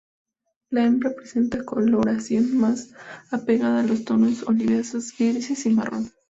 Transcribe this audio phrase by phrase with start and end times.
[0.71, 2.91] La hembra presenta coloración más
[3.29, 6.11] apagada con tonos oliváceos, grises y marrón.